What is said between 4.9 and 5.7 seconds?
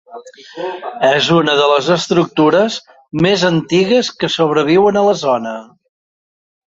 a la zona.